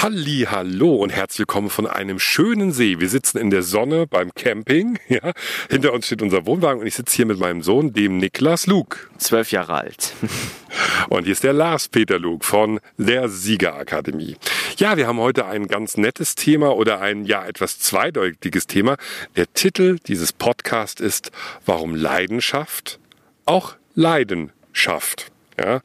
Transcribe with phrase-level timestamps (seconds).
[0.00, 3.00] Halli, hallo und herzlich willkommen von einem schönen See.
[3.00, 4.96] Wir sitzen in der Sonne beim Camping.
[5.08, 5.32] Ja.
[5.68, 8.98] Hinter uns steht unser Wohnwagen und ich sitze hier mit meinem Sohn, dem Niklas Luke.
[9.16, 10.12] Zwölf Jahre alt.
[11.08, 14.36] und hier ist der Lars Peter Luke von der Siegerakademie.
[14.76, 18.98] Ja, wir haben heute ein ganz nettes Thema oder ein ja etwas zweideutiges Thema.
[19.34, 21.32] Der Titel dieses Podcasts ist
[21.66, 23.00] Warum Leidenschaft
[23.46, 25.32] auch Leiden schafft.
[25.58, 25.80] Ja?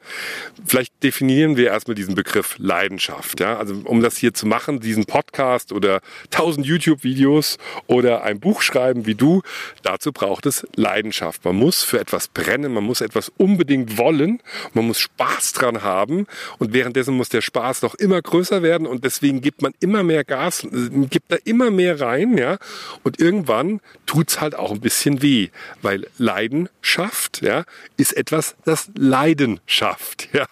[0.65, 3.39] Vielleicht definieren wir erstmal diesen Begriff Leidenschaft.
[3.39, 3.57] Ja?
[3.57, 7.57] Also um das hier zu machen, diesen Podcast oder tausend YouTube-Videos
[7.87, 9.41] oder ein Buch schreiben wie du,
[9.81, 11.43] dazu braucht es Leidenschaft.
[11.45, 14.41] Man muss für etwas brennen, man muss etwas unbedingt wollen,
[14.73, 16.27] man muss Spaß dran haben
[16.59, 20.23] und währenddessen muss der Spaß noch immer größer werden und deswegen gibt man immer mehr
[20.23, 20.67] Gas,
[21.09, 22.57] gibt da immer mehr rein, ja,
[23.03, 25.49] und irgendwann tut's halt auch ein bisschen weh,
[25.81, 27.65] weil Leidenschaft, ja,
[27.97, 30.29] ist etwas, das Leiden schafft.
[30.33, 30.45] Ja.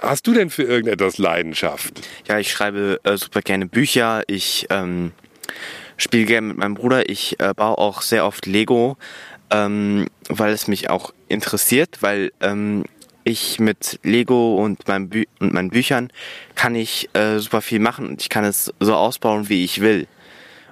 [0.00, 2.00] Hast du denn für irgendetwas Leidenschaft?
[2.26, 4.22] Ja, ich schreibe äh, super gerne Bücher.
[4.26, 5.12] Ich ähm,
[5.96, 7.08] spiele gerne mit meinem Bruder.
[7.08, 8.96] Ich äh, baue auch sehr oft Lego,
[9.50, 12.84] ähm, weil es mich auch interessiert, weil ähm,
[13.24, 16.10] ich mit Lego und, meinem Bü und meinen Büchern
[16.54, 20.06] kann ich äh, super viel machen und ich kann es so ausbauen, wie ich will.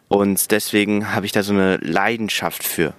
[0.09, 2.95] Und deswegen habe ich da so eine Leidenschaft für.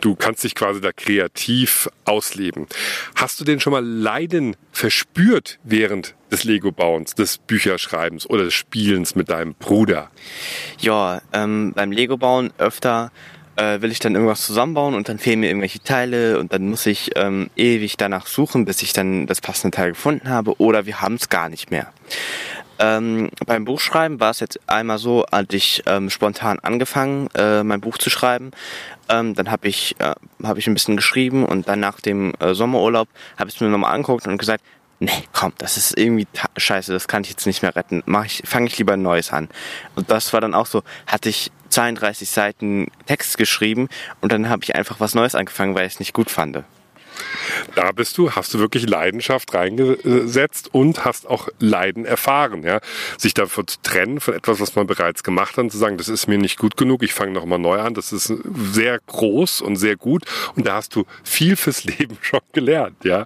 [0.00, 2.66] Du kannst dich quasi da kreativ ausleben.
[3.14, 9.14] Hast du denn schon mal Leiden verspürt während des Lego-Bauens, des Bücherschreibens oder des Spielens
[9.14, 10.10] mit deinem Bruder?
[10.78, 13.10] Ja, ähm, beim Lego-Bauen öfter
[13.56, 16.86] äh, will ich dann irgendwas zusammenbauen und dann fehlen mir irgendwelche Teile und dann muss
[16.86, 21.00] ich ähm, ewig danach suchen, bis ich dann das passende Teil gefunden habe oder wir
[21.00, 21.92] haben es gar nicht mehr.
[22.78, 27.80] Ähm, beim Buchschreiben war es jetzt einmal so, als ich ähm, spontan angefangen, äh, mein
[27.80, 28.50] Buch zu schreiben.
[29.08, 32.54] Ähm, dann habe ich, äh, hab ich ein bisschen geschrieben und dann nach dem äh,
[32.54, 34.62] Sommerurlaub habe ich es mir nochmal angeguckt und gesagt,
[34.98, 38.02] nee, komm, das ist irgendwie scheiße, das kann ich jetzt nicht mehr retten.
[38.06, 39.48] Mach ich, fange ich lieber ein neues an.
[39.94, 43.88] Und das war dann auch so, hatte ich 32 Seiten Text geschrieben
[44.20, 46.64] und dann habe ich einfach was Neues angefangen, weil ich es nicht gut fand.
[47.74, 52.80] Da bist du, hast du wirklich Leidenschaft reingesetzt und hast auch Leiden erfahren, ja.
[53.18, 56.08] Sich davon zu trennen von etwas, was man bereits gemacht hat und zu sagen, das
[56.08, 59.76] ist mir nicht gut genug, ich fange nochmal neu an, das ist sehr groß und
[59.76, 60.24] sehr gut
[60.54, 63.24] und da hast du viel fürs Leben schon gelernt, ja.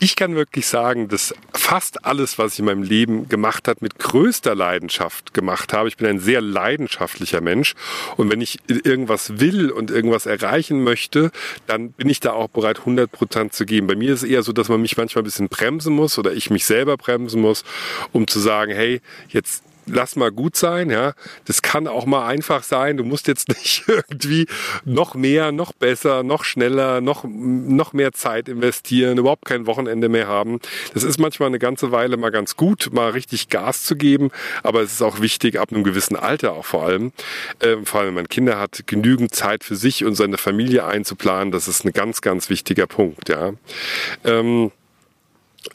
[0.00, 3.98] Ich kann wirklich sagen, dass fast alles, was ich in meinem Leben gemacht habe, mit
[3.98, 5.88] größter Leidenschaft gemacht habe.
[5.88, 7.74] Ich bin ein sehr leidenschaftlicher Mensch
[8.16, 11.32] und wenn ich irgendwas will und irgendwas erreichen möchte,
[11.66, 13.86] dann bin ich da auch bereit, 100 Prozent zu geben.
[13.86, 16.32] Bei mir ist es eher so, dass man mich manchmal ein bisschen bremsen muss oder
[16.32, 17.64] ich mich selber bremsen muss,
[18.12, 21.14] um zu sagen, hey, jetzt lass mal gut sein, ja.
[21.44, 22.96] Das kann auch mal einfach sein.
[22.96, 24.46] Du musst jetzt nicht irgendwie
[24.84, 30.28] noch mehr, noch besser, noch schneller, noch, noch mehr Zeit investieren, überhaupt kein Wochenende mehr
[30.28, 30.60] haben.
[30.94, 34.30] Das ist manchmal eine ganze Weile mal ganz gut, mal richtig Gas zu geben.
[34.62, 37.12] Aber es ist auch wichtig, ab einem gewissen Alter auch vor allem,
[37.60, 41.52] äh, vor allem wenn man Kinder hat, genügend Zeit für sich und seine Familie einzuplanen.
[41.52, 43.52] Das ist ein ganz, ganz wichtiger Punkt, ja.
[44.24, 44.72] Ähm,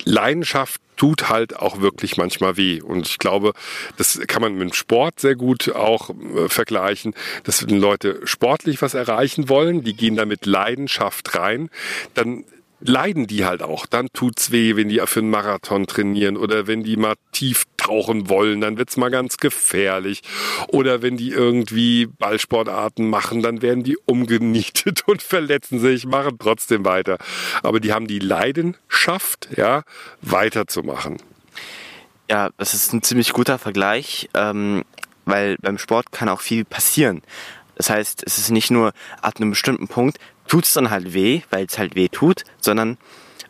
[0.06, 2.82] Leidenschaft tut halt auch wirklich manchmal weh.
[2.82, 3.54] Und ich glaube,
[3.98, 8.82] das kann man mit dem Sport sehr gut auch äh, vergleichen, dass wenn Leute sportlich
[8.82, 11.70] was erreichen wollen, die gehen da mit Leidenschaft rein,
[12.14, 12.46] dann
[12.86, 13.86] leiden die halt auch.
[13.86, 18.30] Dann tut's weh, wenn die für einen Marathon trainieren oder wenn die mal tief tauchen
[18.30, 20.22] wollen, dann wird's mal ganz gefährlich.
[20.68, 26.86] Oder wenn die irgendwie Ballsportarten machen, dann werden die umgenietet und verletzen sich, machen trotzdem
[26.86, 27.18] weiter.
[27.62, 29.84] Aber die haben die Leidenschaft, ja,
[30.22, 31.18] weiterzumachen.
[32.30, 34.84] Ja, das ist ein ziemlich guter Vergleich, ähm,
[35.26, 37.22] weil beim Sport kann auch viel passieren.
[37.76, 40.18] Das heißt, es ist nicht nur ab einem bestimmten Punkt
[40.54, 43.00] tut es dann halt weh, weil es halt weh tut, sondern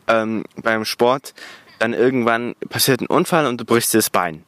[0.08, 1.34] ähm, beim Sport
[1.78, 4.46] dann irgendwann passiert ein Unfall und du brichst dir das Bein.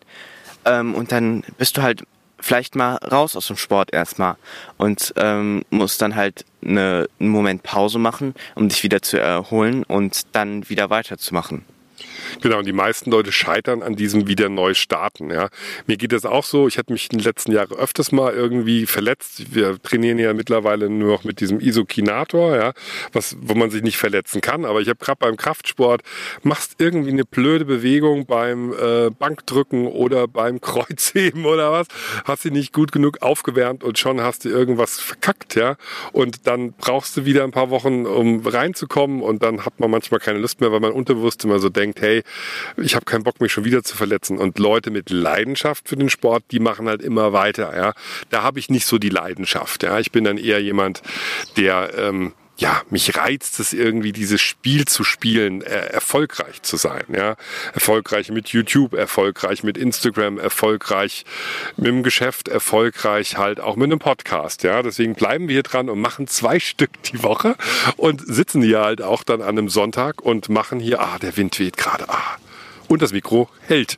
[0.64, 2.04] Ähm, und dann bist du halt
[2.40, 4.38] vielleicht mal raus aus dem Sport erstmal
[4.78, 9.84] und ähm, musst dann halt eine, einen Moment Pause machen, um dich wieder zu erholen
[9.84, 11.66] und dann wieder weiterzumachen.
[12.42, 15.30] Genau, und die meisten Leute scheitern an diesem wieder neu starten.
[15.30, 15.50] Ja.
[15.88, 16.68] Mir geht das auch so.
[16.68, 19.54] Ich hatte mich in den letzten Jahren öfters mal irgendwie verletzt.
[19.54, 22.74] Wir trainieren ja mittlerweile nur noch mit diesem Isokinator, ja,
[23.14, 24.66] was, wo man sich nicht verletzen kann.
[24.66, 26.02] Aber ich habe gerade beim Kraftsport,
[26.44, 31.88] machst irgendwie eine blöde Bewegung beim äh, Bankdrücken oder beim Kreuzheben oder was,
[32.26, 35.78] hast dich nicht gut genug aufgewärmt und schon hast du irgendwas verkackt, ja.
[36.12, 40.20] Und dann brauchst du wieder ein paar Wochen, um reinzukommen und dann hat man manchmal
[40.20, 42.24] keine Lust mehr, weil man unterbewusst immer so denkt, hey,
[42.78, 44.38] ich habe keinen Bock, mich schon wieder zu verletzen.
[44.38, 47.76] Und Leute mit Leidenschaft für den Sport, die machen halt immer weiter.
[47.76, 47.94] Ja,
[48.30, 49.84] da habe ich nicht so die Leidenschaft.
[49.84, 51.02] Ja, ich bin dann eher jemand,
[51.58, 57.04] der ähm, ja, mich reizt es irgendwie, dieses Spiel zu spielen, äh, erfolgreich zu sein,
[57.14, 57.36] ja.
[57.74, 61.26] Erfolgreich mit YouTube, erfolgreich mit Instagram, erfolgreich
[61.76, 64.82] mit dem Geschäft, erfolgreich halt auch mit einem Podcast, ja.
[64.82, 67.56] Deswegen bleiben wir hier dran und machen zwei Stück die Woche
[67.98, 71.60] und sitzen hier halt auch dann an einem Sonntag und machen hier, ah, der Wind
[71.60, 72.38] weht gerade, ah.
[72.88, 73.98] Und das Mikro hält.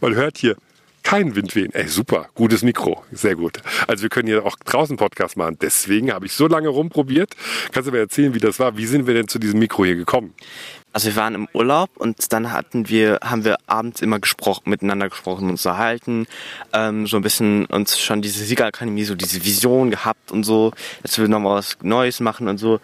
[0.00, 0.56] Man hört hier
[1.04, 1.72] kein Wind wehen.
[1.74, 3.60] Ey, super, gutes Mikro, sehr gut.
[3.86, 5.58] Also wir können hier auch draußen Podcast machen.
[5.60, 7.36] Deswegen habe ich so lange rumprobiert.
[7.70, 8.76] Kannst du mir erzählen, wie das war?
[8.76, 10.34] Wie sind wir denn zu diesem Mikro hier gekommen?
[10.94, 15.08] Also wir waren im Urlaub und dann hatten wir, haben wir abends immer gesprochen, miteinander
[15.08, 16.26] gesprochen, uns erhalten,
[16.72, 20.72] ähm, so ein bisschen uns schon diese Siegerakademie, so diese Vision gehabt und so,
[21.02, 22.80] dass wir nochmal was Neues machen und so.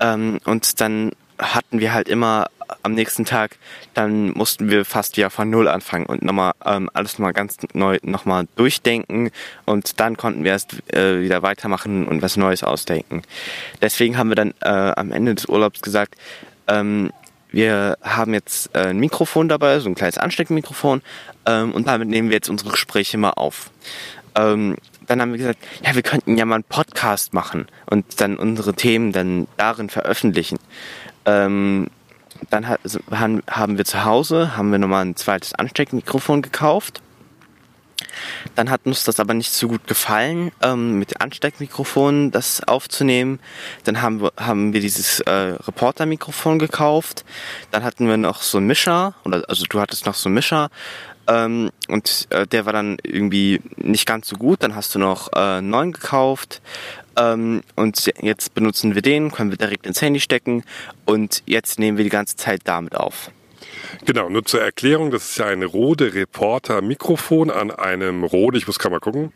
[0.00, 2.46] Ähm, und dann hatten wir halt immer
[2.82, 3.56] am nächsten Tag,
[3.94, 7.98] dann mussten wir fast wieder von Null anfangen und nochmal ähm, alles nochmal ganz neu
[8.02, 9.30] nochmal durchdenken
[9.64, 13.22] und dann konnten wir erst äh, wieder weitermachen und was Neues ausdenken.
[13.80, 16.16] Deswegen haben wir dann äh, am Ende des Urlaubs gesagt,
[16.68, 17.10] ähm,
[17.50, 21.02] wir haben jetzt äh, ein Mikrofon dabei, so ein kleines Ansteckmikrofon
[21.46, 23.70] ähm, und damit nehmen wir jetzt unsere Gespräche mal auf.
[24.34, 24.76] Ähm,
[25.06, 28.74] dann haben wir gesagt, ja, wir könnten ja mal einen Podcast machen und dann unsere
[28.74, 30.58] Themen dann darin veröffentlichen.
[31.26, 31.88] Ähm,
[32.50, 37.00] dann haben wir zu Hause, haben wir nochmal ein zweites Ansteckmikrofon gekauft.
[38.54, 43.40] Dann hat uns das aber nicht so gut gefallen, ähm, mit Ansteckmikrofon das aufzunehmen.
[43.84, 47.24] Dann haben wir, haben wir dieses äh, Reportermikrofon gekauft.
[47.70, 50.70] Dann hatten wir noch so einen Mischer, oder also du hattest noch so einen Mischer,
[51.26, 54.62] ähm, und äh, der war dann irgendwie nicht ganz so gut.
[54.62, 56.60] Dann hast du noch äh, neuen gekauft.
[57.16, 60.64] Ähm, und jetzt benutzen wir den, können wir direkt ins Handy stecken.
[61.04, 63.30] Und jetzt nehmen wir die ganze Zeit damit auf.
[64.04, 68.66] Genau, nur zur Erklärung, das ist ja ein Rode Reporter Mikrofon an einem Rode, ich
[68.66, 69.32] muss gerade mal gucken,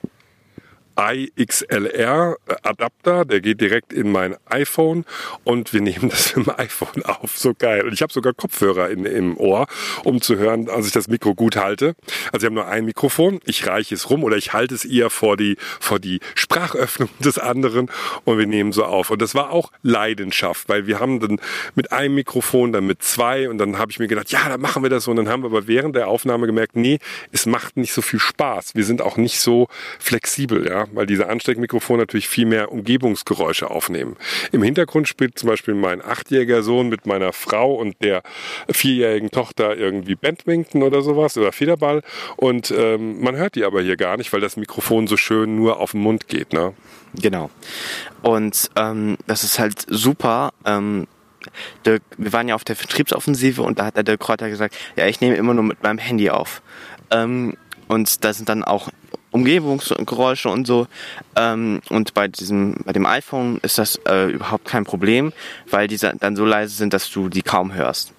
[0.99, 5.05] iXLR Adapter, der geht direkt in mein iPhone
[5.45, 7.39] und wir nehmen das dem iPhone auf.
[7.39, 7.85] So geil.
[7.85, 9.69] Und ich habe sogar Kopfhörer in, im Ohr,
[10.03, 11.95] um zu hören, dass ich das Mikro gut halte.
[12.33, 15.09] Also wir haben nur ein Mikrofon, ich reiche es rum oder ich halte es eher
[15.09, 17.91] vor die, vor die Sprachöffnung des anderen
[18.25, 19.11] und wir nehmen so auf.
[19.11, 21.41] Und das war auch Leidenschaft, weil wir haben dann
[21.77, 24.83] mit einem Mikrofon, dann mit zwei und dann habe ich mir gedacht, ja, dann machen
[24.83, 25.13] wir das so.
[25.13, 26.99] Und dann haben wir aber während der Aufnahme gemerkt, nee,
[27.31, 28.75] es macht nicht so viel Spaß.
[28.75, 29.69] Wir sind auch nicht so
[30.01, 34.17] flexibel, ja weil diese Ansteckmikrofone natürlich viel mehr Umgebungsgeräusche aufnehmen.
[34.53, 38.23] Im Hintergrund spielt zum Beispiel mein achtjähriger Sohn mit meiner Frau und der
[38.71, 42.03] vierjährigen Tochter irgendwie Badminton oder sowas oder Federball
[42.37, 45.81] und ähm, man hört die aber hier gar nicht, weil das Mikrofon so schön nur
[45.81, 46.53] auf den Mund geht.
[46.53, 46.75] Ne?
[47.15, 47.51] Genau.
[48.23, 50.53] Und ähm, das ist halt super.
[50.65, 51.07] Ähm
[51.87, 55.07] Dirk, wir waren ja auf der Vertriebsoffensive und da hat der Dirk Kräuter gesagt, ja,
[55.07, 56.63] ich nehme immer nur mit meinem Handy auf.
[57.11, 57.57] Ähm,
[57.87, 58.91] und da sind dann auch
[59.39, 60.87] Umgebungsgeräusche und so.
[61.37, 65.33] Ähm, und bei diesem, bei dem iPhone ist das äh, überhaupt kein Problem,
[65.71, 68.13] weil die dann so leise sind, dass du die kaum hörst.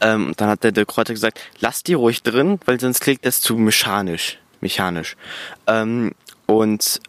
[0.00, 3.40] Ähm, dann hat der, der Kräuter gesagt, lass die ruhig drin, weil sonst klingt das
[3.40, 4.38] zu mechanisch.
[4.60, 5.16] Mechanisch.
[5.66, 6.12] Ähm,
[6.46, 7.00] und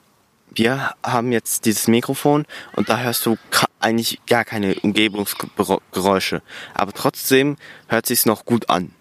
[0.51, 2.45] wir haben jetzt dieses Mikrofon
[2.75, 3.37] und da hörst du
[3.79, 6.41] eigentlich gar keine Umgebungsgeräusche.
[6.73, 7.57] Aber trotzdem
[7.87, 8.93] hört sich's noch gut an.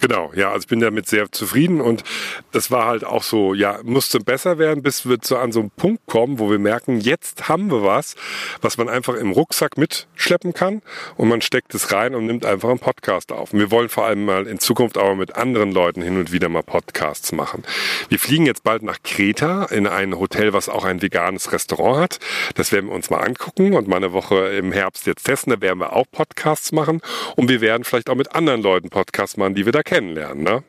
[0.00, 2.04] Genau, ja, also ich bin damit sehr zufrieden und
[2.52, 5.70] das war halt auch so, ja, musste besser werden, bis wir zu an so einem
[5.70, 8.16] Punkt kommen, wo wir merken, jetzt haben wir was,
[8.60, 10.82] was man einfach im Rucksack mitschleppen kann
[11.16, 13.52] und man steckt es rein und nimmt einfach einen Podcast auf.
[13.52, 16.48] Und wir wollen vor allem mal in Zukunft auch mit anderen Leuten hin und wieder
[16.48, 17.64] mal Podcasts machen.
[18.08, 22.18] Wir fliegen jetzt bald nach Kreta in ein Hotel, was auch ein veganes Restaurant hat.
[22.54, 25.52] Das werden wir uns mal angucken und mal eine Woche im Herbst jetzt testen.
[25.52, 27.00] Da werden wir auch Podcasts machen
[27.36, 30.62] und wir werden vielleicht auch mit anderen Leuten Podcasts machen, die wir da kennenlernen, ne?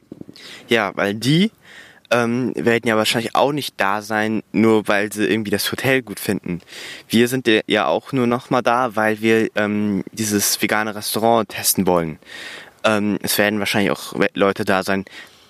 [0.67, 1.51] Ja, weil die
[2.11, 6.19] ähm, werden ja wahrscheinlich auch nicht da sein, nur weil sie irgendwie das Hotel gut
[6.19, 6.61] finden.
[7.07, 11.87] Wir sind ja auch nur noch mal da, weil wir ähm, dieses vegane Restaurant testen
[11.87, 12.19] wollen.
[12.83, 15.05] Ähm, es werden wahrscheinlich auch Leute da sein,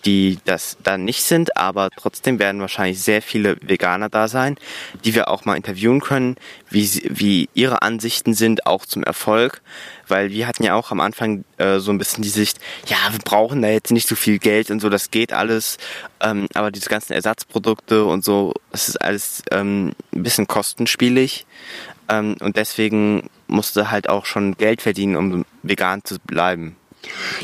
[0.05, 4.57] die das dann nicht sind, aber trotzdem werden wahrscheinlich sehr viele Veganer da sein,
[5.03, 6.35] die wir auch mal interviewen können,
[6.69, 9.61] wie, sie, wie ihre Ansichten sind, auch zum Erfolg,
[10.07, 13.19] weil wir hatten ja auch am Anfang äh, so ein bisschen die Sicht, ja, wir
[13.19, 15.77] brauchen da jetzt nicht so viel Geld und so, das geht alles,
[16.19, 21.45] ähm, aber diese ganzen Ersatzprodukte und so, das ist alles ähm, ein bisschen kostenspielig.
[22.09, 26.75] Ähm, und deswegen musste halt auch schon Geld verdienen, um vegan zu bleiben.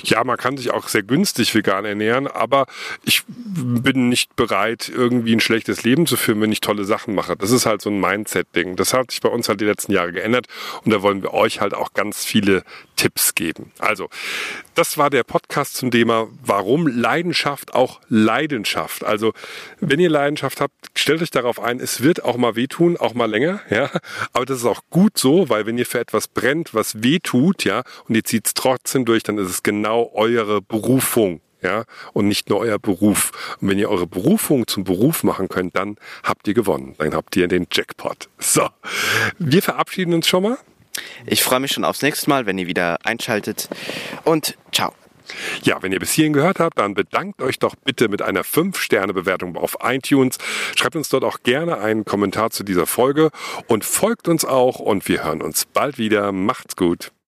[0.04, 2.66] Ja, man kann sich auch sehr günstig vegan ernähren, aber
[3.04, 7.36] ich bin nicht bereit, irgendwie ein schlechtes Leben zu führen, wenn ich tolle Sachen mache.
[7.36, 8.76] Das ist halt so ein Mindset-Ding.
[8.76, 10.48] Das hat sich bei uns halt die letzten Jahre geändert
[10.84, 12.64] und da wollen wir euch halt auch ganz viele
[12.98, 13.72] Tipps geben.
[13.80, 14.10] Also,
[14.75, 19.06] das war der Podcast zum Thema, warum Leidenschaft auch Leidenschaft.
[19.06, 19.32] Also,
[19.80, 23.30] wenn ihr Leidenschaft habt, stellt euch darauf ein, es wird auch mal wehtun, auch mal
[23.30, 23.89] länger, ja.
[24.34, 27.84] Aber das ist auch gut so, weil wenn ihr für etwas brennt, was wehtut, ja,
[28.10, 32.50] und ihr zieht es trotzdem durch, dann ist es genau eure Berufung ja, und nicht
[32.50, 33.58] nur euer Beruf.
[33.62, 36.96] Und wenn ihr eure Berufung zum Beruf machen könnt, dann habt ihr gewonnen.
[36.98, 38.30] Dann habt ihr den Jackpot.
[38.39, 38.70] So,
[39.39, 40.58] wir verabschieden uns schon mal.
[41.26, 43.70] Ich freue mich schon aufs nächste Mal, wenn ihr wieder einschaltet.
[44.24, 44.94] Und ciao.
[45.64, 49.58] Ja, wenn ihr bis hierhin gehört habt, dann bedankt euch doch bitte mit einer 5-Sterne-Bewertung
[49.58, 50.38] auf iTunes.
[50.76, 53.32] Schreibt uns dort auch gerne einen Kommentar zu dieser Folge
[53.68, 56.32] und folgt uns auch und wir hören uns bald wieder.
[56.32, 57.12] Macht's gut.